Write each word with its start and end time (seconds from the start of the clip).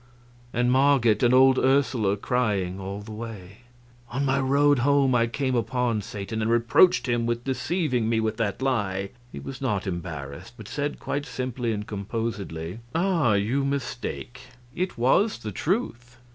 And 0.51 0.71
Marget, 0.71 1.21
and 1.21 1.31
old 1.31 1.59
Ursula 1.59 2.17
crying 2.17 2.79
all 2.79 3.01
the 3.01 3.11
way. 3.11 3.59
On 4.09 4.25
my 4.25 4.39
road 4.39 4.79
home 4.79 5.13
I 5.13 5.27
came 5.27 5.53
upon 5.53 6.01
Satan, 6.01 6.41
and 6.41 6.49
reproached 6.49 7.07
him 7.07 7.27
with 7.27 7.43
deceiving 7.43 8.09
me 8.09 8.19
with 8.19 8.37
that 8.37 8.63
lie. 8.63 9.11
He 9.31 9.39
was 9.39 9.61
not 9.61 9.85
embarrassed, 9.85 10.55
but 10.57 10.67
said, 10.67 10.97
quite 10.99 11.27
simply 11.27 11.71
and 11.71 11.85
composedly: 11.85 12.79
"Ah, 12.95 13.33
you 13.33 13.63
mistake; 13.63 14.41
it 14.73 14.97
was 14.97 15.37
the 15.37 15.51
truth. 15.51 16.17